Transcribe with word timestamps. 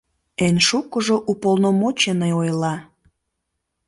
Эн 0.45 0.55
шукыжо 0.67 1.17
уполномоченный 1.31 2.33
ойла. 2.41 2.75